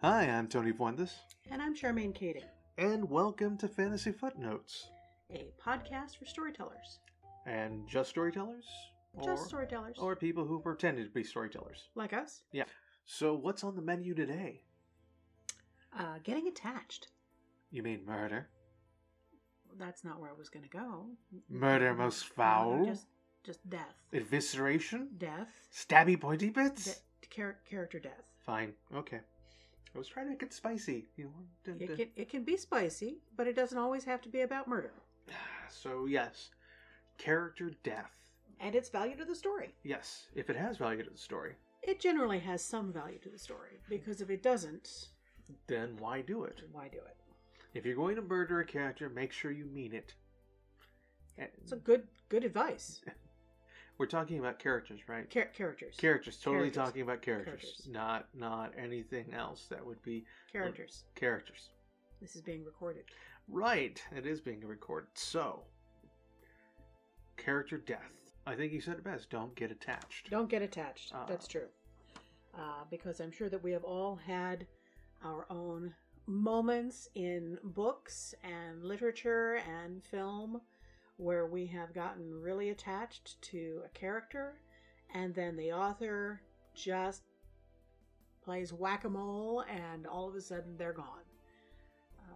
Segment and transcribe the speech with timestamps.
[0.00, 1.14] Hi, I'm Tony Fuentes,
[1.50, 2.44] And I'm Charmaine Kading,
[2.76, 4.88] and welcome to Fantasy Footnotes.
[5.32, 7.00] a podcast for storytellers.
[7.46, 8.64] And just storytellers?
[9.24, 9.96] Just storytellers.
[9.98, 11.88] Or people who pretended to be storytellers.
[11.94, 12.42] like us.
[12.52, 12.64] Yeah.
[13.06, 14.62] So, what's on the menu today?
[15.98, 17.08] Uh, getting attached.
[17.70, 18.48] You mean murder?
[19.78, 21.06] That's not where I was going to go.
[21.48, 22.84] Murder most foul?
[22.84, 23.06] Just,
[23.44, 23.94] just death.
[24.12, 25.08] Evisceration?
[25.18, 25.48] Death.
[25.74, 26.84] Stabby pointy bits?
[26.84, 28.22] De- char- character death.
[28.44, 29.20] Fine, okay.
[29.94, 31.06] I was trying to make it spicy.
[31.16, 31.32] You know,
[31.64, 34.68] dun- It can, it can be spicy, but it doesn't always have to be about
[34.68, 34.92] murder.
[35.70, 36.48] So, yes,
[37.18, 38.16] character death.
[38.58, 39.74] And it's value to the story.
[39.84, 43.38] Yes, if it has value to the story, It generally has some value to the
[43.38, 45.08] story, because if it doesn't,
[45.66, 46.62] then why do it?
[46.72, 47.16] why do it?
[47.74, 50.14] If you're going to murder a character, make sure you mean it.
[51.36, 53.02] And It's a good good advice.
[53.98, 55.28] we're talking about characters, right?
[55.28, 55.96] Char- characters.
[55.98, 56.36] Characters.
[56.38, 56.84] Totally Characters.
[56.84, 57.88] talking about characters, Characters.
[57.90, 61.04] not not anything else that would be characters.
[61.14, 61.70] characters.
[62.20, 63.04] This is being recorded.
[63.48, 64.02] Right.
[64.16, 65.08] It is being recorded.
[65.14, 65.62] So,
[67.36, 68.12] character death.
[68.46, 69.30] I think you said it best.
[69.30, 70.30] Don't get attached.
[70.30, 71.12] Don't get attached.
[71.14, 71.66] Uh, That's true.
[72.56, 74.66] Uh, because I'm sure that we have all had
[75.24, 75.94] our own
[76.26, 80.60] moments in books and literature and film
[81.18, 84.54] where we have gotten really attached to a character
[85.14, 86.40] and then the author
[86.74, 87.22] just
[88.42, 91.26] plays whack a mole and all of a sudden they're gone.
[92.20, 92.34] Um,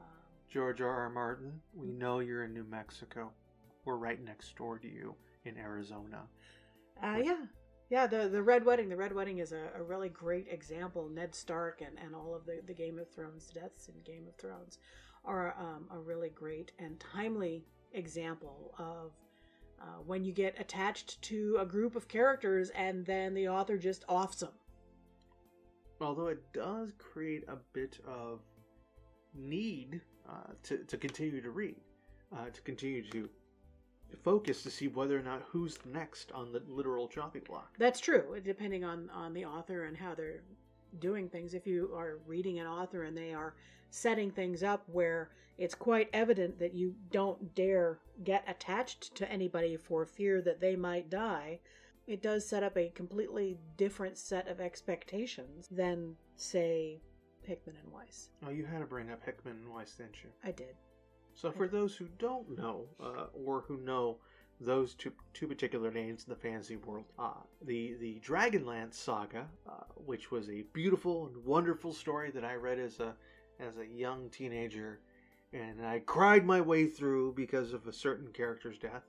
[0.50, 0.91] George R.
[0.91, 1.11] R.
[1.11, 3.30] Martin, we know you're in New Mexico.
[3.84, 6.22] We're right next door to you in Arizona.
[7.02, 7.46] Uh, yeah,
[7.91, 8.06] yeah.
[8.06, 8.89] The the Red Wedding.
[8.89, 11.08] The Red Wedding is a, a really great example.
[11.08, 14.36] Ned Stark and, and all of the, the Game of Thrones deaths in Game of
[14.36, 14.78] Thrones
[15.24, 19.12] are um, a really great and timely example of
[19.80, 24.04] uh, when you get attached to a group of characters and then the author just
[24.08, 24.52] offs them.
[26.00, 28.40] Although it does create a bit of
[29.34, 31.76] need uh, to, to continue to read,
[32.32, 33.28] uh, to continue to
[34.22, 37.74] focus to see whether or not who's next on the literal chopping block.
[37.78, 40.42] That's true, depending on, on the author and how they're
[40.98, 41.55] doing things.
[41.55, 43.55] If you are reading an author and they are
[43.91, 49.77] setting things up where it's quite evident that you don't dare get attached to anybody
[49.77, 51.61] for fear that they might die,
[52.07, 57.01] it does set up a completely different set of expectations than, say,
[57.42, 58.29] Hickman and Weis.
[58.47, 60.30] Oh, you had to bring up Hickman and Weis, didn't you?
[60.45, 60.74] I did.
[61.35, 64.19] So, for those who don't know, uh, or who know
[64.61, 67.33] those two, two particular names in the fantasy world, uh,
[67.63, 72.79] the the Dragonlance saga, uh, which was a beautiful and wonderful story that I read
[72.79, 73.14] as a
[73.61, 75.01] as a young teenager,
[75.52, 79.05] and I cried my way through because of a certain character's death,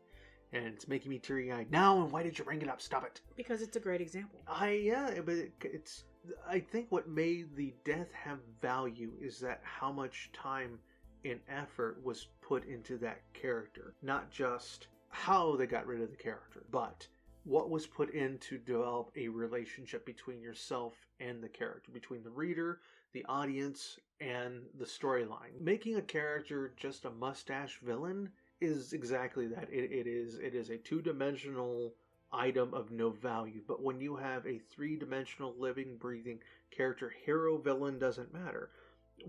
[0.51, 2.01] and it's making me teary eyed now.
[2.01, 2.81] And why did you bring it up?
[2.81, 3.21] Stop it!
[3.35, 4.39] Because it's a great example.
[4.47, 6.05] I yeah, but it, it's
[6.47, 10.79] I think what made the death have value is that how much time
[11.25, 16.17] and effort was put into that character, not just how they got rid of the
[16.17, 17.07] character, but
[17.45, 22.29] what was put in to develop a relationship between yourself and the character, between the
[22.29, 22.79] reader,
[23.13, 25.59] the audience, and the storyline.
[25.61, 28.29] Making a character just a mustache villain
[28.59, 29.69] is exactly that.
[29.71, 31.93] It, it is it is a two dimensional
[32.31, 33.61] item of no value.
[33.67, 36.39] But when you have a three dimensional living, breathing
[36.71, 38.71] character, hero, villain doesn't matter.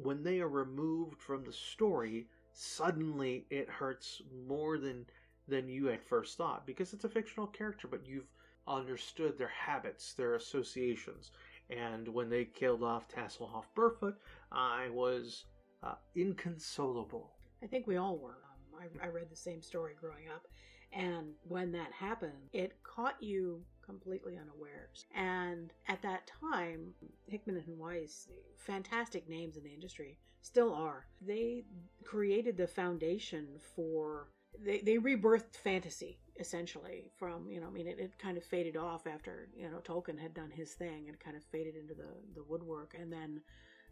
[0.02, 5.04] When they are removed from the story, suddenly it hurts more than
[5.48, 8.30] than you at first thought because it's a fictional character, but you've
[8.66, 11.30] understood their habits, their associations.
[11.70, 14.14] And when they killed off Tasslehoff Burrfoot,
[14.52, 15.44] I was
[15.82, 17.30] uh, inconsolable.
[17.62, 18.38] I think we all were.
[18.80, 20.46] Um, I, I read the same story growing up.
[20.92, 25.06] And when that happened, it caught you completely unawares.
[25.14, 26.94] And at that time,
[27.26, 28.28] Hickman and Weis,
[28.58, 31.06] fantastic names in the industry, still are.
[31.20, 31.64] They
[32.04, 34.28] created the foundation for,
[34.62, 38.76] they, they rebirthed fantasy, essentially, from, you know, I mean, it, it kind of faded
[38.76, 42.08] off after, you know, Tolkien had done his thing and kind of faded into the,
[42.34, 42.94] the woodwork.
[42.98, 43.40] And then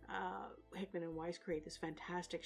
[0.09, 2.45] uh, Hickman and Weis create this fantastic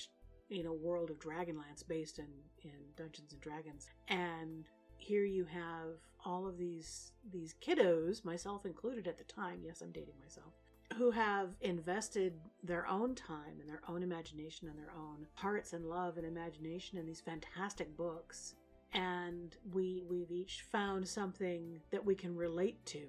[0.48, 2.28] you know world of Dragonlance based in
[2.62, 4.64] in Dungeons and Dragons, and
[4.96, 9.60] here you have all of these these kiddos, myself included at the time.
[9.64, 10.52] Yes, I'm dating myself.
[10.94, 15.84] Who have invested their own time and their own imagination and their own hearts and
[15.86, 18.54] love and imagination in these fantastic books,
[18.92, 23.06] and we we've each found something that we can relate to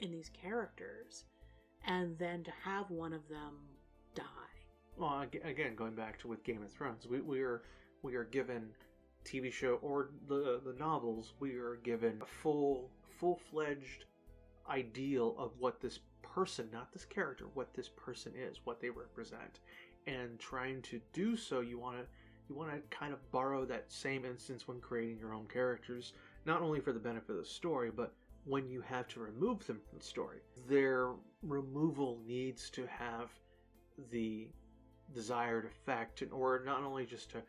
[0.00, 1.24] in these characters,
[1.86, 3.54] and then to have one of them
[4.14, 4.22] die
[4.96, 7.62] Well, again, going back to with Game of Thrones, we, we are
[8.02, 8.70] we are given
[9.24, 11.34] TV show or the the novels.
[11.40, 14.04] We are given a full full fledged
[14.68, 16.00] ideal of what this
[16.34, 19.60] person, not this character, what this person is, what they represent.
[20.06, 22.04] And trying to do so, you want to
[22.48, 26.12] you want to kind of borrow that same instance when creating your own characters,
[26.44, 28.12] not only for the benefit of the story, but
[28.44, 30.38] when you have to remove them from the story.
[30.68, 31.10] Their
[31.42, 33.30] removal needs to have
[34.10, 34.48] the
[35.14, 37.42] desired effect in order not only just to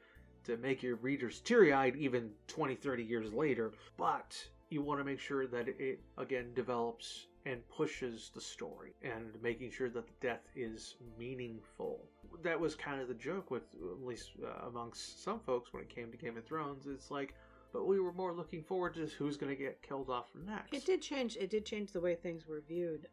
[0.44, 4.36] to make your readers teary-eyed even 20 30 years later but
[4.70, 9.72] you want to make sure that it again develops and pushes the story and making
[9.72, 12.00] sure that the death is meaningful.
[12.42, 15.90] That was kind of the joke with at least uh, amongst some folks when it
[15.90, 16.88] came to game of thrones.
[16.88, 17.34] It's like
[17.74, 20.74] but we were more looking forward to who's going to get killed off next.
[20.74, 21.36] It did change.
[21.36, 23.08] It did change the way things were viewed,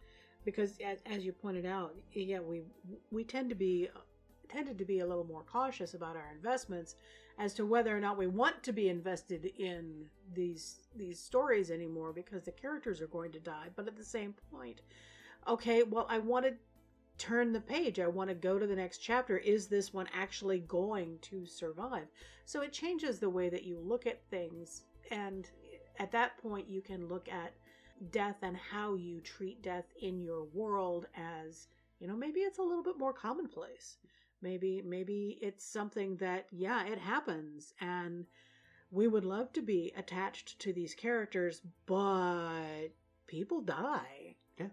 [0.45, 2.61] because as, as you pointed out, yeah, we
[3.11, 3.89] we tend to be
[4.51, 6.97] tended to be a little more cautious about our investments
[7.41, 10.05] as to whether or not we want to be invested in
[10.35, 13.69] these these stories anymore because the characters are going to die.
[13.75, 14.83] But at the same point,
[15.49, 16.53] okay, well, I want to
[17.17, 17.99] turn the page.
[17.99, 19.39] I want to go to the next chapter.
[19.39, 22.09] Is this one actually going to survive?
[22.45, 24.83] So it changes the way that you look at things.
[25.11, 25.49] And
[25.99, 27.55] at that point, you can look at
[28.11, 31.69] death and how you treat death in your world as,
[32.01, 33.97] you know, maybe it's a little bit more commonplace.
[34.43, 37.75] Maybe, maybe it's something that, yeah, it happens.
[37.81, 38.27] And
[38.91, 42.89] we would love to be attached to these characters, but
[43.27, 44.37] people die.
[44.59, 44.67] Yeah.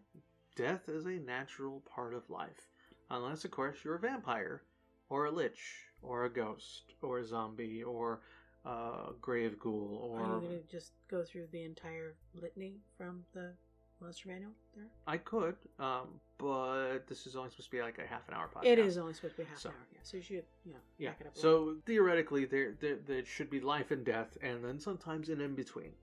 [0.55, 2.69] death is a natural part of life.
[3.09, 4.63] Unless, of course, you're a vampire,
[5.09, 8.21] or a lich, or a ghost, or a zombie, or
[8.65, 13.53] a grave ghoul, Are you going to just go through the entire litany from the
[14.01, 14.85] monster manual there?
[15.05, 18.49] I could, um, but this is only supposed to be like a half an hour
[18.53, 18.65] podcast.
[18.65, 19.87] It is only supposed to be half So- an hour.
[19.93, 21.09] Yeah, so you should, yeah, Yeah.
[21.11, 21.37] back it up.
[21.37, 25.55] So theoretically, there, there there should be life and death, and then sometimes an in
[25.55, 25.93] between.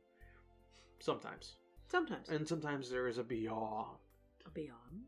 [1.01, 1.57] Sometimes,
[1.89, 3.99] sometimes and sometimes there is a beyond.
[4.47, 5.07] A beyond.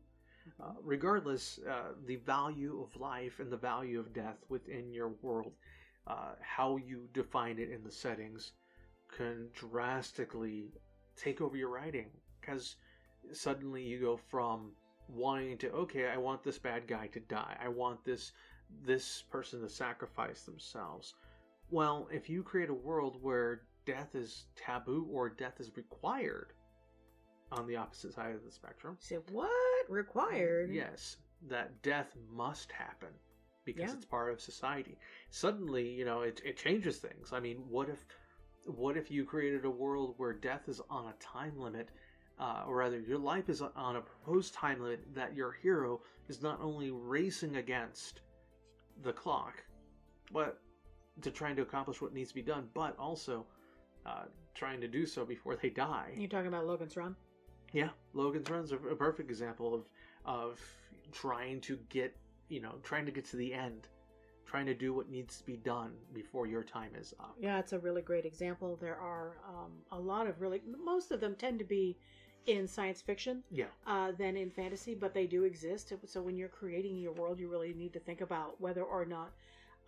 [0.59, 5.53] Uh, regardless, uh, the value of life and the value of death within your world,
[6.07, 8.53] uh, how you define it in the settings,
[9.09, 10.71] can drastically
[11.15, 12.09] take over your writing.
[12.47, 12.77] Because
[13.33, 14.71] suddenly you go from
[15.09, 17.57] wanting to, okay, I want this bad guy to die.
[17.61, 18.31] I want this
[18.85, 21.15] this person to sacrifice themselves.
[21.69, 26.51] Well, if you create a world where death is taboo or death is required
[27.51, 30.69] on the opposite side of the spectrum, say what required?
[30.73, 31.17] Yes,
[31.49, 33.09] that death must happen
[33.63, 33.95] because Yeah.
[33.95, 34.97] it's part of society.
[35.29, 37.31] Suddenly, you know, it, it changes things.
[37.31, 38.05] I mean, what if
[38.65, 41.89] what if you created a world where death is on a time limit,
[42.39, 46.41] uh, or rather, your life is on a proposed time limit that your hero is
[46.41, 48.21] not only racing against
[49.03, 49.63] the clock,
[50.31, 50.59] but
[51.21, 53.45] to trying to accomplish what needs to be done, but also
[54.05, 56.11] uh, trying to do so before they die.
[56.15, 57.15] You're talking about Logan's Run?
[57.73, 59.89] Yeah, Logan's Run's a, a perfect example of
[60.25, 60.59] of
[61.11, 62.15] trying to get
[62.49, 63.87] you know trying to get to the end,
[64.45, 67.35] trying to do what needs to be done before your time is up.
[67.39, 68.77] Yeah, it's a really great example.
[68.79, 71.97] There are um, a lot of really, most of them tend to be
[72.47, 75.93] in science fiction Yeah, uh, than in fantasy, but they do exist.
[76.05, 79.33] So when you're creating your world, you really need to think about whether or not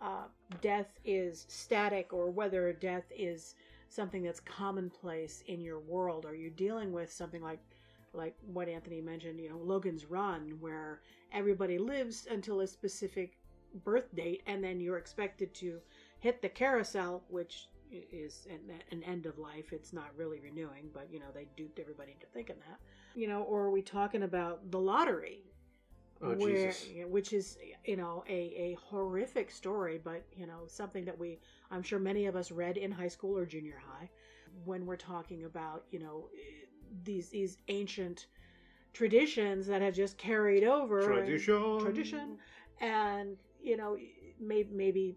[0.00, 0.24] uh,
[0.60, 3.54] death is static or whether death is
[3.88, 6.24] something that's commonplace in your world.
[6.24, 7.60] Are you dealing with something like
[8.12, 11.00] like what Anthony mentioned, you know, Logan's Run, where
[11.32, 13.38] everybody lives until a specific
[13.84, 15.78] birth date, and then you're expected to
[16.18, 18.60] hit the carousel, which is an,
[18.92, 19.72] an end of life.
[19.72, 22.78] It's not really renewing, but you know they duped everybody into thinking that.
[23.14, 25.40] You know, or are we talking about the lottery,
[26.22, 26.86] Oh, where Jesus.
[27.08, 31.38] which is you know a a horrific story, but you know something that we
[31.70, 34.10] I'm sure many of us read in high school or junior high
[34.64, 36.66] when we're talking about you know eh,
[37.04, 38.26] these these ancient
[38.92, 42.38] traditions that have just carried over and- tradition, tradition
[42.80, 43.96] and you know
[44.40, 45.16] maybe maybe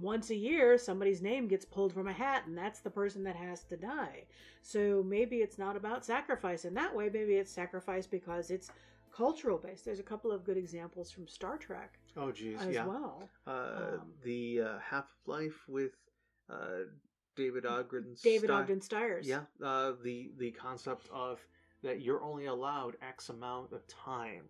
[0.00, 3.36] once a year somebody's name gets pulled from a hat and that's the person that
[3.36, 4.24] has to die
[4.62, 8.70] so maybe it's not about sacrifice in that way maybe it's sacrifice because it's
[9.14, 12.86] cultural based there's a couple of good examples from star trek Oh, jeez, as yeah.
[12.86, 13.50] well Uh,
[13.94, 15.92] Um, the uh, Half Life with
[16.48, 16.84] uh,
[17.36, 18.14] David Ogden.
[18.22, 21.44] david Stein- ogden stiers Yeah, uh, the the concept of
[21.82, 24.44] that you're only allowed X amount of time,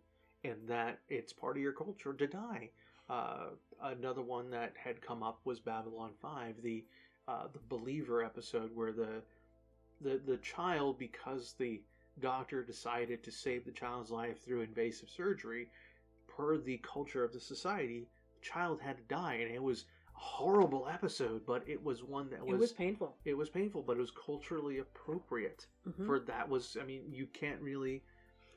[0.45, 2.71] and that it's part of your culture to die.
[3.08, 3.49] Uh,
[3.82, 6.84] another one that had come up was Babylon Five, the
[7.28, 9.23] uh, the Believer episode where the
[10.00, 11.82] the the child, because the
[12.20, 15.68] doctor decided to save the child's life through invasive surgery,
[16.28, 18.06] per the culture of the society,
[18.40, 19.84] the child had to die, and it was
[20.16, 23.82] a horrible episode, but it was one that was it was painful it was painful,
[23.82, 26.06] but it was culturally appropriate Mhm.
[26.06, 26.76] for that was.
[26.80, 28.02] I mean, you can't really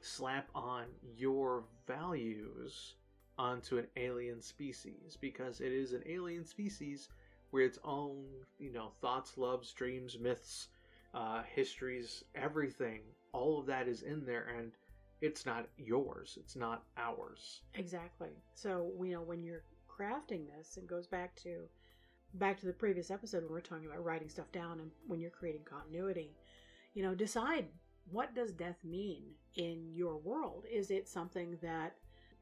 [0.02, 0.86] slap on
[1.16, 2.96] your values
[3.38, 7.10] onto an alien species because it is an alien species
[7.52, 8.26] where its own,
[8.60, 10.68] you know, thoughts, loves, dreams, myths,
[11.14, 13.02] uh, histories, everything,
[13.34, 14.72] all of that is in there and
[15.22, 16.38] it's not yours.
[16.40, 17.62] It's not ours.
[17.74, 18.30] Exactly.
[18.54, 21.68] So, you know, when you're crafting this, it goes back to
[22.34, 25.20] back to the previous episode when we are talking about writing stuff down and when
[25.20, 26.36] you're creating continuity,
[26.94, 27.66] you know, decide
[28.12, 29.24] what does death mean
[29.56, 30.66] in your world?
[30.72, 31.96] Is it something that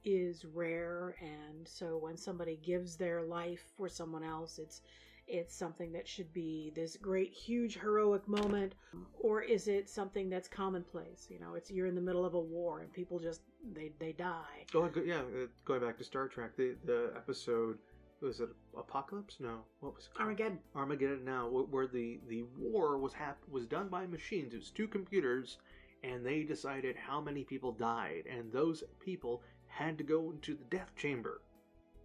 [0.05, 4.81] is rare and so when somebody gives their life for someone else it's
[5.27, 8.75] it's something that should be this great huge heroic moment
[9.19, 11.27] or is it something that's commonplace?
[11.29, 13.41] You know it's you're in the middle of a war and people just
[13.74, 14.65] they they die.
[14.74, 17.79] Oh yeah uh, going back to star trek the the episode
[18.21, 19.38] was it apocalypse?
[19.39, 19.59] No.
[19.79, 20.27] What was it called?
[20.27, 20.59] armageddon.
[20.75, 24.53] Armageddon now where the the war was hap- was done by machines.
[24.53, 25.57] It was two computers
[26.03, 28.24] and they decided how many people died.
[28.29, 29.41] And those people
[29.75, 31.41] had to go into the death chamber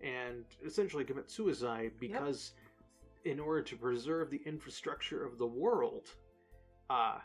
[0.03, 2.53] and essentially commit suicide because
[3.25, 3.35] yep.
[3.35, 6.09] in order to preserve the infrastructure of the world
[6.89, 7.19] uh,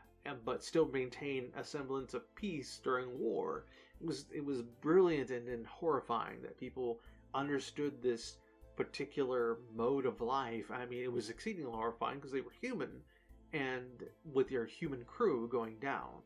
[0.46, 3.66] but still maintain a semblance of peace during war
[4.00, 7.00] it was it was brilliant and, and horrifying that people
[7.34, 8.38] understood this
[8.76, 12.90] particular mode of life i mean it was exceedingly horrifying because they were human
[13.54, 16.22] and with your human crew going down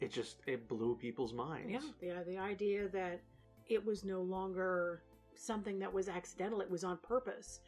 [0.00, 3.20] it just it blew people's minds yeah the, the idea that
[3.68, 5.02] it was no longer
[5.34, 7.60] something that was accidental it was on purpose.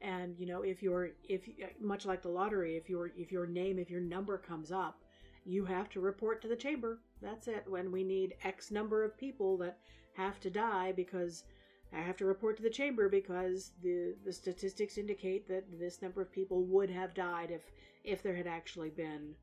[0.00, 1.48] And you know if you're if
[1.80, 5.00] much like the lottery if your if your name if your number comes up
[5.44, 7.00] you have to report to the chamber.
[7.20, 7.64] That's it.
[7.68, 9.78] When we need x number of people that
[10.14, 11.44] have to die because
[11.94, 16.20] i have to report to the chamber because the the statistics indicate that this number
[16.20, 17.62] of people would have died if
[18.04, 19.34] if there had actually been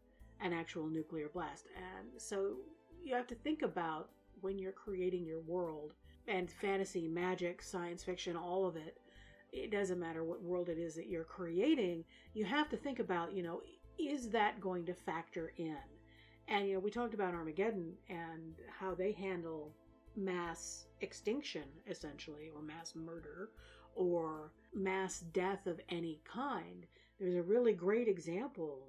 [0.42, 1.66] an actual nuclear blast.
[1.76, 2.56] And so
[3.04, 4.10] you have to think about
[4.42, 5.94] when you're creating your world
[6.28, 8.98] and fantasy, magic, science fiction, all of it,
[9.52, 12.04] it doesn't matter what world it is that you're creating,
[12.34, 13.62] you have to think about, you know,
[13.98, 15.78] is that going to factor in?
[16.48, 19.74] And, you know, we talked about Armageddon and how they handle
[20.16, 23.50] mass extinction, essentially, or mass murder,
[23.96, 26.86] or mass death of any kind.
[27.20, 28.88] There's a really great example,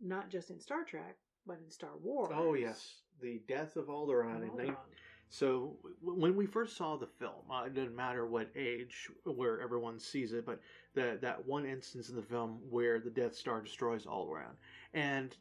[0.00, 2.32] not just in Star Trek, but in Star Wars.
[2.34, 2.94] Oh, yes.
[3.20, 4.68] The death of Alderaan, Alderaan.
[4.68, 4.76] in
[5.32, 9.98] so when we first saw the film, uh, it doesn't matter what age where everyone
[9.98, 10.60] sees it, but
[10.94, 14.56] that that one instance in the film where the Death Star destroys Alderaan,
[14.92, 15.34] and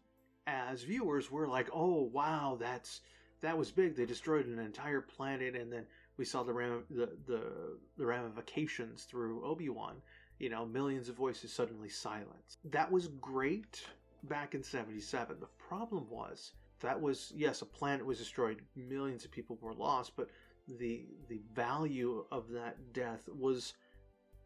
[0.48, 3.02] as viewers, we're like, "Oh wow, that's
[3.42, 3.98] that was big.
[3.98, 9.04] They destroyed an entire planet," and then we saw the ram- the, the the ramifications
[9.04, 10.02] through Obi Wan.
[10.40, 12.60] You know, millions of voices suddenly silenced.
[12.64, 13.86] That was great
[14.24, 15.40] back in '77.
[15.40, 20.14] The problem was that was yes, a planet was destroyed, millions of people were lost,
[20.16, 20.30] but
[20.68, 23.74] the the value of that death was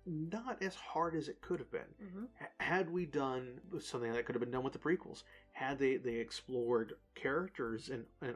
[0.05, 1.81] not as hard as it could have been.
[2.03, 2.25] Mm-hmm.
[2.59, 6.15] Had we done something that could have been done with the prequels, had they, they
[6.15, 8.35] explored characters and, and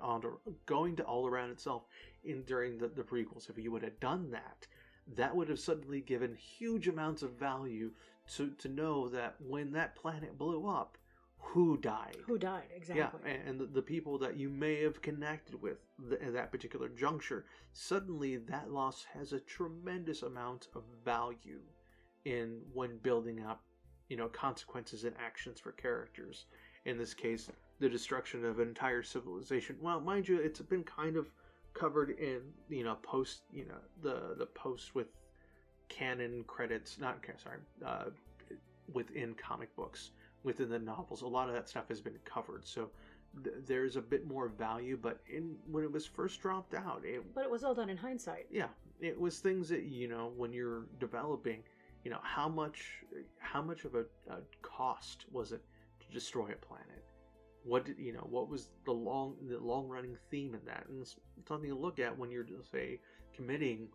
[0.65, 1.83] going to Alderaan itself
[2.23, 4.65] in during the, the prequels, if you would have done that,
[5.15, 7.91] that would have suddenly given huge amounts of value
[8.35, 10.97] to, to know that when that planet blew up,
[11.39, 12.17] who died.
[12.27, 13.21] Who died, exactly.
[13.25, 16.89] Yeah, and the, the people that you may have connected with the, at that particular
[16.89, 17.45] juncture.
[17.73, 21.61] Suddenly, that loss has a tremendous amount of value
[22.25, 23.63] in when building up,
[24.09, 26.45] you know, consequences and actions for characters.
[26.85, 29.77] In this case, the destruction of an entire civilization.
[29.81, 31.27] Well, mind you, it's been kind of
[31.73, 35.07] covered in, you know, post, you know, the the post with
[35.87, 38.11] canon credits, not sorry, uh,
[38.93, 40.11] within comic books
[40.43, 41.21] within the novels.
[41.21, 42.89] A lot of that stuff has been covered, so
[43.43, 44.97] th- there's a bit more value.
[45.01, 47.97] But in when it was first dropped out, it, but it was all done in
[47.97, 48.47] hindsight.
[48.51, 48.67] Yeah,
[48.99, 51.63] it was things that you know when you're developing,
[52.03, 53.03] you know how much
[53.39, 55.63] how much of a, a cost was it
[56.01, 57.05] to destroy a planet?
[57.63, 58.27] What did you know?
[58.29, 60.85] What was the long the long running theme in that?
[60.87, 61.17] And it's
[61.47, 62.99] something to look at when you're say
[63.35, 63.89] committing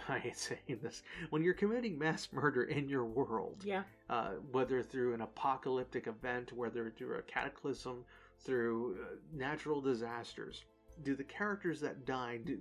[0.08, 4.82] I hate saying this, when you're committing mass murder in your world, yeah, uh, whether
[4.82, 8.04] through an apocalyptic event, whether through a cataclysm,
[8.38, 10.64] through uh, natural disasters,
[11.02, 12.58] do the characters that die, do,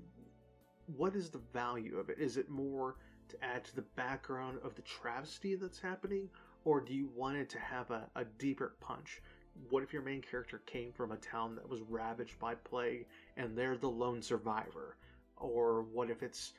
[0.97, 2.17] what is the value of it?
[2.19, 2.95] Is it more
[3.29, 6.29] to add to the background of the travesty that's happening,
[6.65, 9.21] or do you want it to have a, a deeper punch?
[9.69, 13.57] What if your main character came from a town that was ravaged by plague and
[13.57, 14.97] they're the lone survivor?
[15.37, 16.53] Or what if it's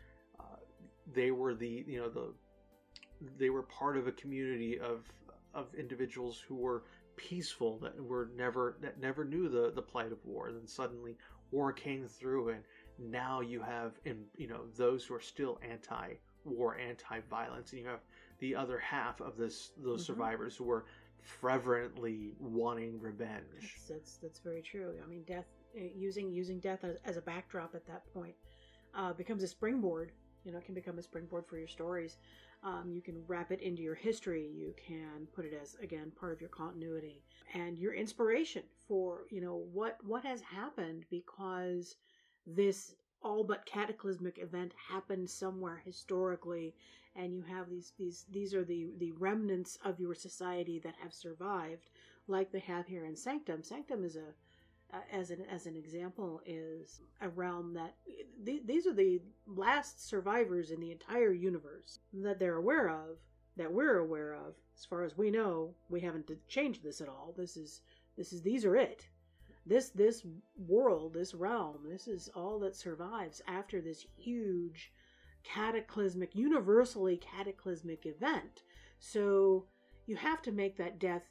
[1.14, 2.32] they were the you know the
[3.38, 5.06] they were part of a community of
[5.54, 6.84] of individuals who were
[7.16, 11.16] peaceful that were never that never knew the the plight of war and then suddenly
[11.52, 12.64] war came through, and
[12.98, 18.00] now you have, in you know, those who are still anti-war, anti-violence, and you have
[18.40, 20.06] the other half of this those Mhm.
[20.06, 20.86] survivors who are
[21.20, 23.44] fervently wanting revenge.
[23.60, 24.98] That's, that's that's very true.
[25.02, 28.34] I mean, death uh, using using death as, as a backdrop at that point
[28.94, 30.12] uh, becomes a springboard.
[30.44, 32.16] You know, it can become a springboard for your stories.
[32.64, 34.48] Um, you can wrap it into your history.
[34.54, 37.22] You can put it as again part of your continuity
[37.54, 41.96] and your inspiration for you know what what has happened because
[42.46, 46.74] this all but cataclysmic event happened somewhere historically
[47.16, 51.12] and you have these these these are the the remnants of your society that have
[51.12, 51.90] survived
[52.26, 54.34] like they have here in sanctum sanctum is a
[54.92, 57.94] uh, as an as an example is a realm that
[58.44, 63.16] th- these are the last survivors in the entire universe that they're aware of
[63.56, 64.54] that we're aware of.
[64.76, 67.34] As far as we know we haven't changed this at all.
[67.36, 67.82] This is
[68.16, 69.08] this is these are it.
[69.64, 74.92] This this world this realm this is all that survives after this huge
[75.44, 78.62] cataclysmic universally cataclysmic event.
[78.98, 79.66] So
[80.06, 81.22] you have to make that death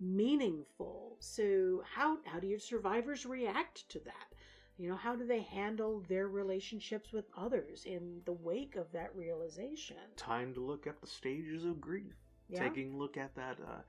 [0.00, 4.34] meaningful so how how do your survivors react to that
[4.78, 9.14] you know how do they handle their relationships with others in the wake of that
[9.14, 12.14] realization Time to look at the stages of grief.
[12.48, 13.82] yeah Taking a look at that, uh,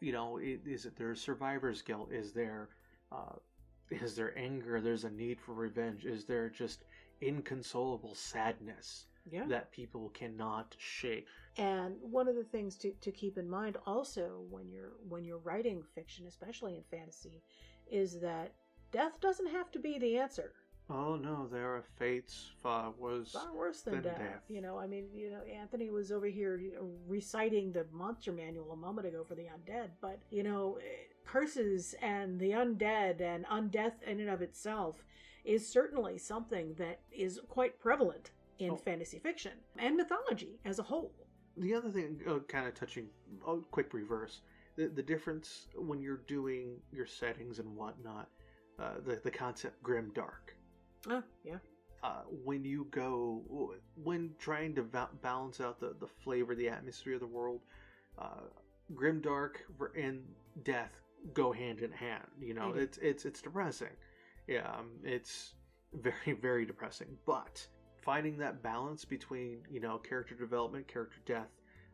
[0.00, 2.12] you know, is it their survivor's guilt?
[2.12, 2.68] Is there,
[3.10, 3.36] uh,
[3.90, 4.80] is there anger?
[4.80, 6.04] There's a need for revenge.
[6.04, 6.84] Is there just
[7.22, 11.26] inconsolable sadness yeah that people cannot shake?
[11.56, 15.38] And one of the things to, to keep in mind also when you're when you're
[15.38, 17.42] writing fiction, especially in fantasy,
[17.90, 18.52] is that
[18.92, 20.52] death doesn't have to be the answer.
[20.90, 24.18] Oh no, there are fates far was Far worse than Than death.
[24.18, 24.42] death.
[24.48, 26.60] You know, I mean, you know, Anthony was over here
[27.08, 30.78] reciting the monster manual a moment ago for the undead, but you know,
[31.24, 35.04] curses and the undead and undeath in and of itself
[35.44, 38.76] is certainly something that is quite prevalent in Oh.
[38.76, 41.12] fantasy fiction and mythology as a whole.
[41.56, 43.06] The other thing, uh, kind of touching,
[43.46, 44.40] oh, quick reverse,
[44.76, 48.28] the, the difference when you're doing your settings and whatnot,
[48.78, 50.56] uh, the, the concept grim dark.
[51.08, 51.58] Oh, yeah.
[52.02, 57.14] Uh, when you go, when trying to va- balance out the, the flavor, the atmosphere
[57.14, 57.60] of the world,
[58.18, 58.42] uh,
[58.94, 59.64] grim dark
[59.96, 60.22] and
[60.64, 61.00] death
[61.32, 62.26] go hand in hand.
[62.40, 63.96] You know, it's it's it's depressing.
[64.46, 65.54] Yeah, um, it's
[65.94, 67.16] very very depressing.
[67.26, 67.66] But
[68.04, 71.50] finding that balance between you know character development, character death,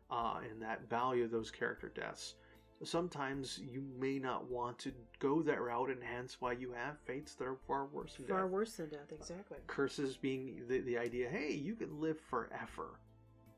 [0.09, 2.35] uh, and that value of those character deaths.
[2.83, 7.35] Sometimes you may not want to go that route, and hence why you have fates
[7.35, 8.49] that are far worse than Far death.
[8.49, 9.57] worse than death, exactly.
[9.67, 12.99] Curses being the, the idea, hey, you can live forever,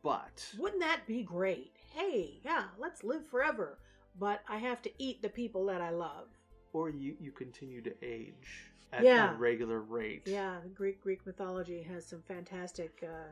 [0.03, 1.71] but Wouldn't that be great?
[1.93, 3.79] Hey, yeah, let's live forever.
[4.19, 6.27] But I have to eat the people that I love.
[6.73, 9.33] or you you continue to age at Yeah.
[9.33, 10.27] a regular rate.
[10.27, 13.31] Yeah, the Greek Greek mythology has some fantastic, uh,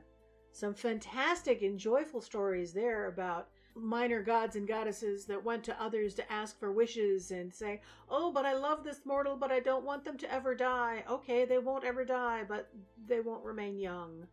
[0.51, 6.13] some fantastic and joyful stories there about minor gods and goddesses that went to others
[6.15, 9.85] to ask for wishes and say, "Oh, but I love this mortal, but I don't
[9.85, 12.69] want them to ever die." Okay, they won't ever die, but
[13.05, 14.27] they won't remain young.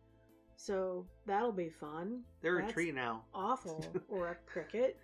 [0.57, 2.25] So that'll be fun.
[2.41, 3.23] they're a tree now.
[3.33, 4.97] awful or a cricket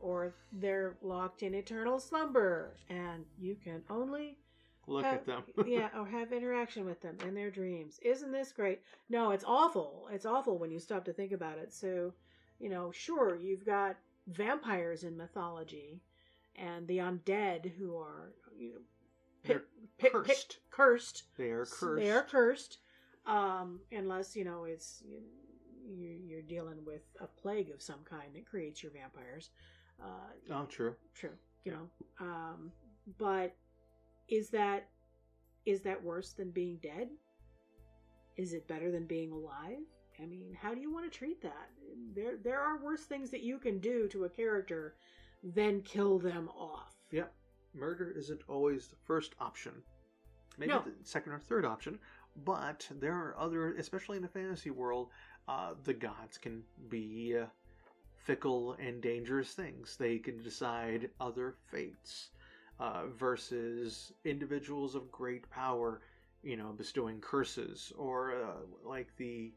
[0.00, 4.38] or they're locked in eternal slumber and you can only
[4.88, 5.42] Look have- at them.
[5.66, 10.08] yeah or have interaction with them in their dreams isn't this great no it's awful
[10.10, 12.12] it's awful when you stop to think about it so
[12.58, 13.96] you know sure you've got
[14.26, 16.00] vampires in mythology
[16.56, 18.80] and the undead who are you know
[19.44, 19.62] They're
[19.98, 20.58] pick, cursed.
[20.70, 22.02] cursed They are cursed.
[22.04, 22.78] they are cursed,
[23.26, 25.20] um, unless you know it's you,
[25.86, 29.50] you- you're dealing with a plague of some kind that creates your vampires.
[30.02, 30.94] Uh, Oh, true.
[31.14, 31.88] true, you know.
[32.20, 32.72] Um,
[33.18, 33.54] but
[34.28, 34.88] is that
[35.66, 37.08] is that worse than being dead?
[38.36, 39.82] Is it better than being alive?
[40.20, 41.70] I mean, how do you want to treat that?
[42.14, 44.94] There there are worse things that you can do to a character
[45.42, 46.94] than kill them off.
[47.10, 47.32] Yep.
[47.74, 49.72] Murder isn't always the first option.
[50.56, 50.80] Maybe No.
[50.80, 52.00] the second or third option,
[52.44, 55.10] but there are other, especially in the fantasy world,
[55.46, 57.46] uh, the gods can be uh,
[58.16, 59.96] fickle and dangerous things.
[59.96, 62.30] They can decide other fates
[62.80, 66.00] uh, versus individuals of great power,
[66.42, 69.52] you know, bestowing curses or uh, like the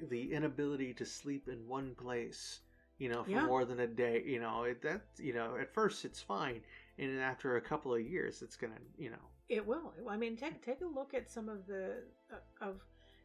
[0.00, 2.60] the inability to sleep in one place,
[2.98, 3.46] you know, for Yeah.
[3.46, 4.22] more than a day.
[4.26, 6.60] You know, it, that you know, at first it's fine,
[6.98, 9.92] and then after a couple of years, it's gonna, you know, It will.
[10.08, 12.36] I mean, take take a look at some of the uh,
[12.66, 12.80] of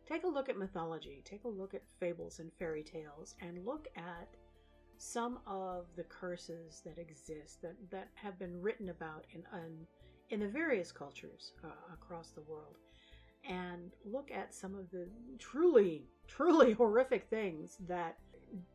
[0.05, 1.21] take a look at mythology.
[1.25, 4.29] Take a look at fables and fairy tales, and look at
[4.99, 9.87] some of the curses that exist that that have been written about in in,
[10.29, 12.75] in the various cultures uh, across the world
[13.47, 15.07] and look at some of the
[15.37, 18.17] truly, truly horrific things that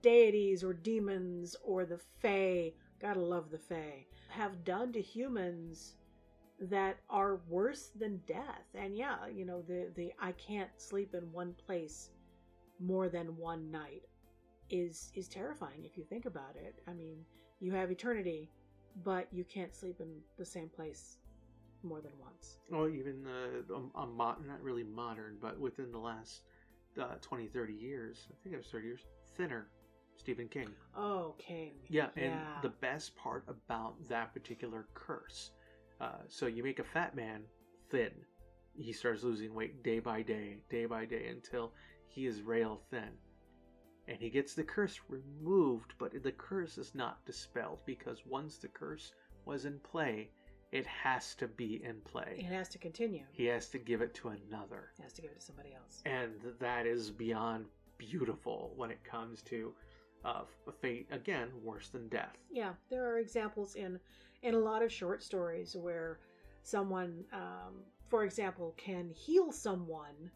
[0.02, 5.94] deities or demons or the Fae, gotta love the Fae, have done to humans
[6.60, 8.64] that are worse than death.
[8.74, 12.10] And yeah, you know, the, the I can't sleep in one place
[12.80, 14.02] more than one night
[14.70, 16.74] is is terrifying if you think about it.
[16.88, 17.24] I mean,
[17.61, 18.50] you have eternity,
[19.05, 21.18] but you can't sleep in the same place
[21.83, 22.59] more than once.
[22.70, 26.42] Well, even uh, a, a mo- not really modern, but within the last
[27.00, 29.00] uh, 20, 30 years, I think it was 30 years,
[29.37, 29.68] Thinner,
[30.16, 30.70] Stephen King.
[30.96, 31.72] Oh, King.
[31.88, 35.50] Yeah, and the best part about that particular curse,
[36.00, 37.42] uh, so you make a fat man
[37.90, 38.12] thin,
[38.74, 41.72] he starts losing weight day by day, day by day, until
[42.09, 43.11] he is rail thin.
[44.06, 48.68] And he gets the curse removed, but the curse is not dispelled because once the
[48.68, 49.12] curse
[49.46, 50.28] was in play,
[50.72, 52.36] it has to be in play.
[52.38, 53.24] It has to continue.
[53.30, 54.90] He has to give it to another.
[54.96, 56.02] He has to give it to somebody else.
[56.04, 59.72] And that is beyond beautiful when it comes to
[60.24, 60.42] uh,
[60.80, 62.36] fate, again, worse than death.
[62.50, 64.00] Yeah, there are examples in
[64.42, 66.18] in a lot of short stories where
[66.62, 70.30] someone, um, for example, can heal someone,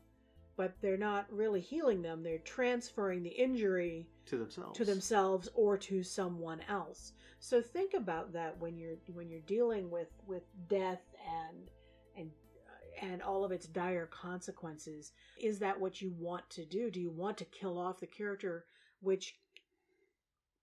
[0.58, 2.22] but they're not really healing them.
[2.22, 4.76] They're transferring the injury to themselves.
[4.76, 7.12] to themselves or to someone else.
[7.38, 11.70] So think about that when you're when you're dealing with with death and
[12.16, 12.30] and
[13.00, 15.12] and all of its dire consequences.
[15.40, 16.90] Is that what you want to do?
[16.90, 18.64] Do you want to kill off the character
[19.00, 19.36] which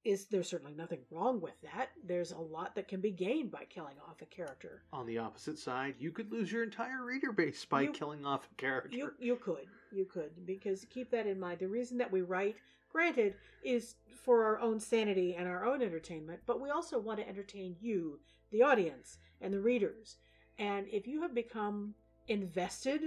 [0.05, 1.89] is there's certainly nothing wrong with that.
[2.05, 4.83] There's a lot that can be gained by killing off a character.
[4.93, 8.47] On the opposite side, you could lose your entire reader base by You- killing off
[8.51, 8.95] a character.
[8.95, 9.67] You you could.
[9.91, 11.59] You could because keep that in mind.
[11.59, 12.55] The reason that we write,
[12.89, 17.27] granted, is for our own sanity and our own entertainment, but we also want to
[17.27, 18.19] entertain you,
[18.51, 20.17] the audience, and the readers.
[20.57, 21.95] And if you have become
[22.27, 23.01] invested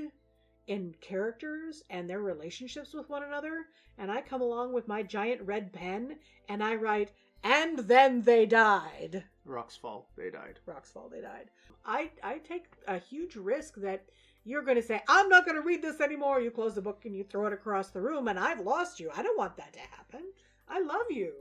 [0.68, 3.66] in characters and their relationships with one another,
[3.98, 6.16] and I come along with my giant red pen
[6.48, 7.10] and I write,
[7.42, 9.24] and then they died.
[9.44, 10.60] Rocks fall, they died.
[10.66, 11.50] Rocks fall, they died.
[11.84, 14.04] I, I take a huge risk that
[14.44, 16.40] you're going to say, I'm not going to read this anymore.
[16.40, 19.10] You close the book and you throw it across the room, and I've lost you.
[19.16, 20.22] I don't want that to happen.
[20.68, 21.32] I love you.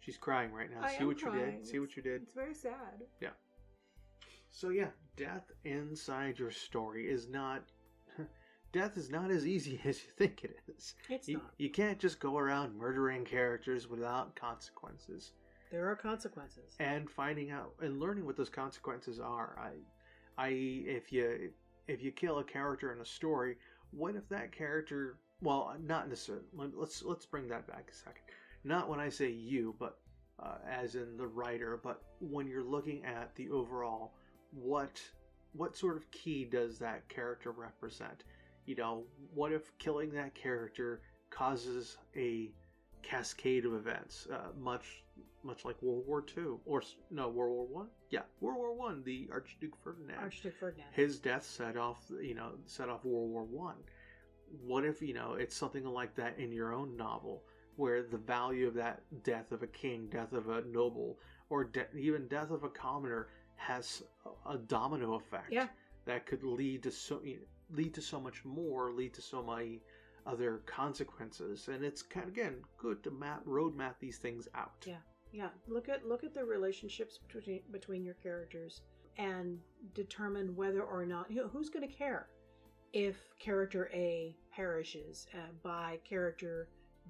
[0.00, 0.82] She's crying right now.
[0.82, 1.66] I See what you did.
[1.66, 2.22] See what you did.
[2.22, 3.02] It's very sad.
[3.20, 3.30] Yeah.
[4.50, 7.62] So yeah, death inside your story is not.
[8.72, 10.94] Death is not as easy as you think it is.
[11.08, 11.52] It's You, not.
[11.58, 15.32] you can't just go around murdering characters without consequences.
[15.70, 16.74] There are consequences.
[16.80, 19.58] and finding out and learning what those consequences are.
[19.60, 21.50] I, I, if you
[21.88, 23.56] if you kill a character in a story,
[23.90, 25.18] what if that character?
[25.42, 26.44] Well, not necessarily.
[26.54, 28.22] Let's let's bring that back a second.
[28.64, 29.98] Not when I say you, but
[30.42, 34.12] uh, as in the writer, but when you're looking at the overall,
[34.52, 35.00] what
[35.52, 38.24] what sort of key does that character represent?
[38.68, 41.00] You know, what if killing that character
[41.30, 42.50] causes a
[43.02, 45.04] cascade of events, uh, much
[45.42, 47.86] much like World War II, or no, World War One.
[48.10, 49.02] Yeah, World War One.
[49.04, 50.18] The Archduke Ferdinand.
[50.18, 50.88] Archduke Ferdinand.
[50.92, 53.76] His death set off, you know, set off World War One.
[54.66, 57.44] What if you know it's something like that in your own novel,
[57.76, 61.96] where the value of that death of a king, death of a noble, or de-
[61.96, 65.68] even death of a commoner has a a domino effect Yeah.
[66.08, 67.20] That could lead to so
[67.70, 69.82] lead to so much more, lead to so many
[70.26, 74.84] other consequences, and it's kind of again good to map road map these things out.
[74.86, 74.96] Yeah.
[75.30, 78.80] Yeah, look at look at the relationships between between your characters
[79.18, 79.58] and
[79.94, 82.28] determine whether or not you know, who's going to care
[82.94, 86.68] if character A perishes uh, by character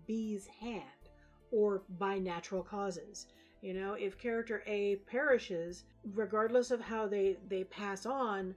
[0.08, 0.82] B's hand
[1.52, 3.26] or by natural causes.
[3.62, 5.84] You know, if character A perishes,
[6.14, 8.56] regardless of how they they pass on,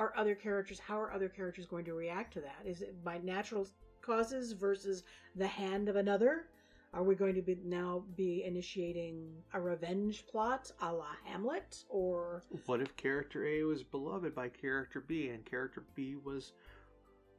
[0.00, 2.62] are other characters how are other characters going to react to that?
[2.64, 3.68] Is it by natural
[4.00, 5.02] causes versus
[5.36, 6.46] the hand of another?
[6.92, 12.42] Are we going to be now be initiating a revenge plot a la Hamlet or
[12.66, 16.52] What if character A was beloved by character B, and character B was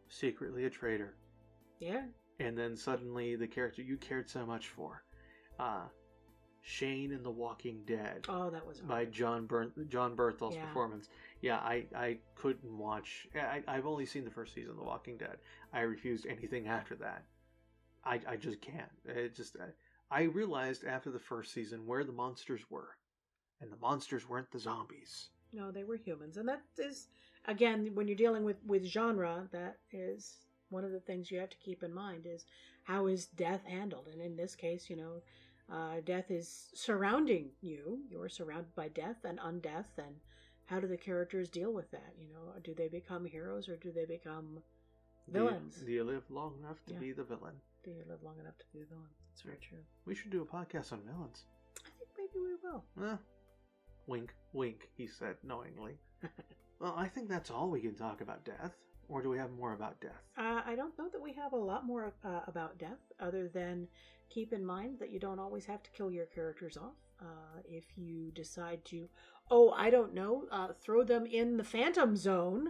[0.08, 1.16] secretly a traitor?
[1.80, 2.04] yeah,
[2.40, 5.04] and then suddenly the character you cared so much for,
[5.60, 5.82] uh,
[6.64, 10.66] Shane in The Walking Dead oh that was by John Bern- Jon Bernthal's Yeah.
[10.68, 11.10] performance.
[11.42, 13.28] Yeah, I, I couldn't watch.
[13.36, 15.38] I, I've only seen the first season of The Walking Dead.
[15.74, 17.26] I refused anything after that.
[18.06, 18.92] I, I just can't.
[19.06, 19.58] It just
[20.12, 22.90] I, I realized after the first season where the monsters were,
[23.62, 25.30] and the monsters weren't the zombies.
[25.54, 27.08] no they were humans and that is
[27.46, 30.38] again when you're dealing with with genre that is
[30.70, 32.46] one of the things you have to keep in mind is
[32.84, 35.22] how is death handled and in this case you know
[35.72, 40.16] uh, death is surrounding you you're surrounded by death and undeath and
[40.72, 42.14] how do the characters deal with that?
[42.18, 44.64] You know, do they become heroes or do they become
[45.30, 45.82] Do you- villains?
[45.82, 47.00] Do you, live long enough to Yeah.
[47.00, 47.60] be the villain?
[47.84, 49.10] do you live long enough to be the villain?
[49.30, 49.84] That's very true.
[50.06, 51.46] We should do a podcast on villains.
[51.84, 52.86] I think maybe we will.
[53.04, 53.18] Eh.
[54.06, 55.98] Wink, wink, he said knowingly.
[56.80, 58.76] well, I think that's all we can talk about death.
[59.10, 60.22] Or do we have more about death?
[60.38, 63.88] Uh, I don't know that we have a lot more uh, about death, other than
[64.30, 66.96] keep in mind that you don't always have to kill your characters off.
[67.20, 69.10] Uh, if you decide to,
[69.52, 72.70] oh, I don't know, uh, throw them in the Phantom Zone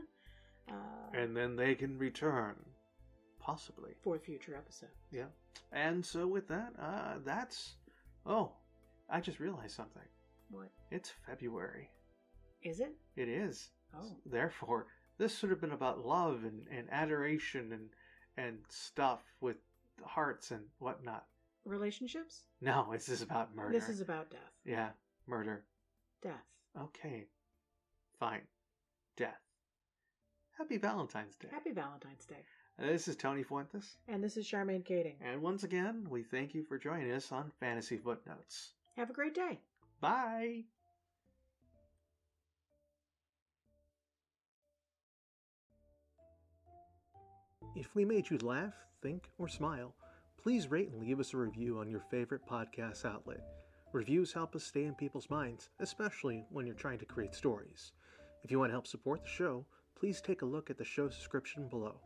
[0.69, 0.73] uh,
[1.13, 2.55] And then they can return.
[3.39, 3.91] Possibly.
[4.03, 4.89] for a future episode.
[5.11, 5.25] Yeah.
[5.71, 7.75] And so with that, uh, that's.
[8.25, 8.51] Oh,
[9.09, 10.03] I just realized something.
[10.51, 11.89] What It's February.
[12.63, 12.93] is it?
[13.15, 13.69] It is.
[13.97, 14.15] Oh.
[14.25, 17.89] Therefore, this should have been about love and, and adoration and
[18.37, 19.57] and stuff with
[20.05, 21.25] hearts and whatnot.
[21.65, 22.43] Relationships?
[22.61, 23.71] No, this is about murder.
[23.73, 24.39] This is about death.
[24.65, 24.89] yeah,
[25.27, 25.63] murder.
[26.21, 26.45] Death.
[26.79, 27.25] Okay,
[28.19, 28.41] fine.
[29.17, 29.39] Death.
[30.57, 31.49] Happy Valentine's Day.
[31.51, 32.43] Happy Valentine's Day.
[32.79, 35.15] This is Tony Fuentes, And this is Charmaine Kading.
[35.21, 38.73] and once again, we thank you for joining us on Fantasy Footnotes.
[38.95, 39.59] Have a great day.
[39.99, 40.63] Bye.
[47.75, 49.95] If we made you laugh, think, or smile,
[50.37, 53.41] please rate and leave us a review on your favorite podcast outlet.
[53.93, 57.91] Reviews help us stay in people's minds, especially when you're trying to create stories.
[58.41, 59.65] If you want to help support the show,
[59.99, 61.99] please take a look at the show description below.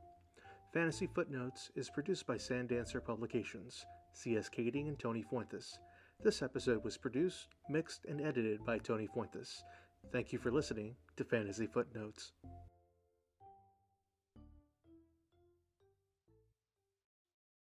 [0.74, 4.50] Fantasy Footnotes is produced by SandDancer Publications, C.S.
[4.50, 5.78] Kading and Tony Fuentes.
[6.24, 9.64] This episode was produced, mixed, and edited by Tony Fuentes.
[10.12, 12.32] Thank you for listening to Fantasy Footnotes.